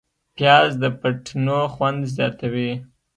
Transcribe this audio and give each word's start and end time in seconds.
پیاز 0.35 0.69
د 0.81 0.83
فټنو 0.99 1.59
خوند 1.73 2.01
زیاتوي 2.15 2.71